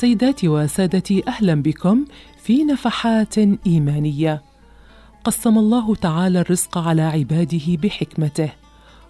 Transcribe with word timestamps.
سيداتي 0.00 0.48
وسادتي 0.48 1.28
أهلا 1.28 1.54
بكم 1.54 2.04
في 2.42 2.64
نفحات 2.64 3.38
إيمانية. 3.66 4.42
قسم 5.24 5.58
الله 5.58 5.94
تعالى 5.94 6.40
الرزق 6.40 6.78
على 6.78 7.02
عباده 7.02 7.76
بحكمته. 7.82 8.52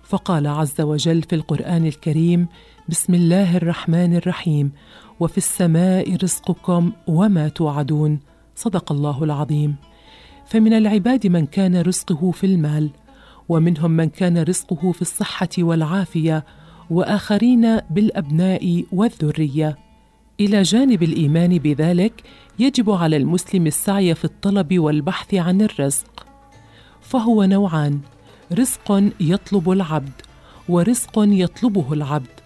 فقال 0.02 0.46
عز 0.46 0.80
وجل 0.80 1.22
في 1.22 1.34
القرآن 1.34 1.86
الكريم 1.86 2.48
بسم 2.88 3.14
الله 3.14 3.56
الرحمن 3.56 4.16
الرحيم. 4.16 4.72
وفي 5.20 5.38
السماء 5.38 6.16
رزقكم 6.16 6.92
وما 7.06 7.48
توعدون. 7.48 8.20
صدق 8.54 8.92
الله 8.92 9.24
العظيم. 9.24 9.76
فمن 10.46 10.72
العباد 10.72 11.26
من 11.26 11.46
كان 11.46 11.80
رزقه 11.80 12.30
في 12.30 12.46
المال 12.46 12.90
ومنهم 13.48 13.90
من 13.90 14.08
كان 14.08 14.38
رزقه 14.38 14.92
في 14.92 15.02
الصحة 15.02 15.48
والعافية 15.58 16.44
وآخرين 16.90 17.76
بالأبناء 17.76 18.84
والذرية. 18.92 19.89
إلى 20.40 20.62
جانب 20.62 21.02
الإيمان 21.02 21.58
بذلك 21.58 22.22
يجب 22.58 22.90
على 22.90 23.16
المسلم 23.16 23.66
السعي 23.66 24.14
في 24.14 24.24
الطلب 24.24 24.78
والبحث 24.78 25.34
عن 25.34 25.62
الرزق. 25.62 26.26
فهو 27.00 27.44
نوعان 27.44 28.00
رزق 28.52 29.02
يطلب 29.20 29.70
العبد 29.70 30.12
ورزق 30.68 31.12
يطلبه 31.16 31.92
العبد. 31.92 32.40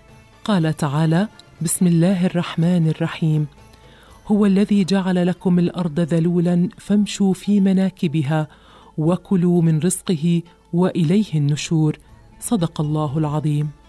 قال 0.45 0.77
تعالى 0.77 1.29
بسم 1.63 1.87
الله 1.87 2.27
الرحمن 2.27 2.89
الرحيم 2.89 3.47
هو 4.27 4.47
الذي 4.47 4.85
جعل 4.85 5.27
لكم 5.27 5.59
الأرض 5.59 6.01
ذلولا 6.01 6.69
فامشوا 6.79 7.33
في 7.33 7.61
مناكبها 7.61 8.49
وكلوا 8.99 9.63
من 9.63 9.79
رزقه 9.79 10.43
وإليه 10.73 11.35
النشور. 11.35 11.99
صدق 12.41 12.81
الله 12.81 13.19
العظيم. 13.19 13.84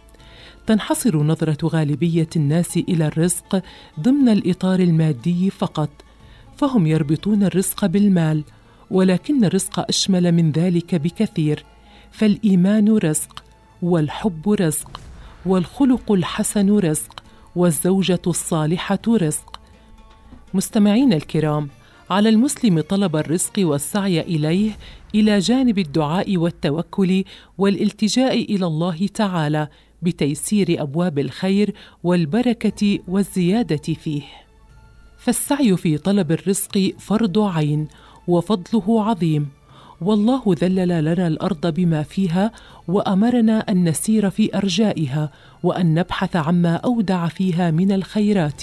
تنحصر 0.68 1.24
نظرة 1.24 1.58
غالبية 1.68 2.30
الناس 2.36 2.78
إلى 2.78 3.08
الرزق 3.08 3.64
ضمن 4.00 4.30
الإطار 4.30 4.80
المادي 4.80 5.50
فقط 5.50 5.90
فهم 6.58 6.88
يربطون 6.88 7.44
الرزق 7.44 7.86
بالمال 7.86 8.44
ولكن 8.92 9.46
الرزق 9.46 9.80
أشمل 9.80 10.32
من 10.32 10.52
ذلك 10.52 10.96
بكثير 10.96 11.66
فالإيمان 12.12 12.98
رزق 12.98 13.44
والحب 13.82 14.50
رزق 14.50 15.00
والخلق 15.46 16.12
الحسن 16.12 16.78
رزق 16.78 17.24
والزوجة 17.56 18.22
الصالحة 18.28 19.00
رزق. 19.08 19.60
مستمعين 20.54 21.14
الكرام 21.14 21.70
على 22.10 22.30
المسلم 22.30 22.82
طلب 22.82 23.16
الرزق 23.16 23.54
والسعي 23.58 24.22
إليه 24.22 24.72
إلى 25.16 25.40
جانب 25.40 25.80
الدعاء 25.80 26.38
والتوكل 26.38 27.24
والالتجاء 27.58 28.56
إلى 28.56 28.66
الله 28.66 29.08
تعالى 29.08 29.68
بتيسير 30.06 30.82
أبواب 30.82 31.20
الخير 31.20 31.74
والبركة 32.04 33.00
والزيادة 33.08 33.94
فيه. 33.94 34.22
فالسعي 35.18 35.78
في 35.78 35.98
طلب 35.98 36.32
الرزق 36.32 36.94
فرض 37.00 37.40
عين 37.40 37.88
وفضله 38.28 39.04
عظيم. 39.04 39.50
والله 40.02 40.42
ذلل 40.48 41.06
لنا 41.06 41.28
الأرض 41.28 41.68
بما 41.68 42.04
فيها 42.04 42.52
وأمرنا 42.88 43.60
أن 43.60 43.90
نسير 43.90 44.30
في 44.30 44.58
أرجائها 44.58 45.30
وأن 45.64 45.94
نبحث 45.94 46.36
عما 46.36 46.76
أودع 46.76 47.28
فيها 47.28 47.72
من 47.72 47.92
الخيرات 47.92 48.62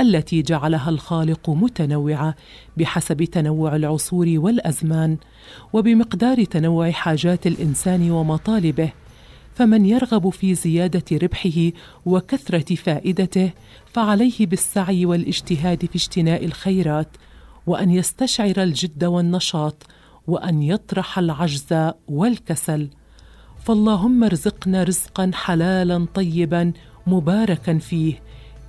التي 0.00 0.42
جعلها 0.42 0.90
الخالق 0.90 1.50
متنوعة 1.50 2.34
بحسب 2.76 3.24
تنوع 3.24 3.76
العصور 3.76 4.26
والأزمان 4.36 5.16
وبمقدار 5.72 6.44
تنوع 6.44 6.90
حاجات 6.90 7.46
الإنسان 7.46 8.10
ومطالبه. 8.10 8.92
فمن 9.58 9.86
يرغب 9.86 10.30
في 10.30 10.54
زيادة 10.54 11.18
ربحه 11.22 11.70
وكثرة 12.06 12.74
فائدته 12.74 13.50
فعليه 13.86 14.46
بالسعي 14.46 15.06
والاجتهاد 15.06 15.86
في 15.86 15.96
اجتناء 15.96 16.44
الخيرات 16.44 17.08
وأن 17.66 17.90
يستشعر 17.90 18.62
الجد 18.62 19.04
والنشاط 19.04 19.86
وأن 20.26 20.62
يطرح 20.62 21.18
العجز 21.18 21.92
والكسل. 22.08 22.88
فاللهم 23.64 24.24
ارزقنا 24.24 24.82
رزقا 24.84 25.30
حلالا 25.34 26.06
طيبا 26.14 26.72
مباركا 27.06 27.78
فيه 27.78 28.14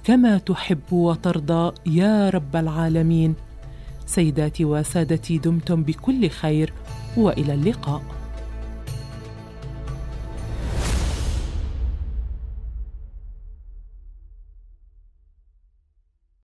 كما 0.03 0.37
تحب 0.37 0.93
وترضى 0.93 1.73
يا 1.85 2.29
رب 2.29 2.55
العالمين. 2.55 3.35
سيداتي 4.05 4.65
وسادتي 4.65 5.37
دمتم 5.37 5.83
بكل 5.83 6.29
خير 6.29 6.73
وإلى 7.17 7.53
اللقاء. 7.53 8.18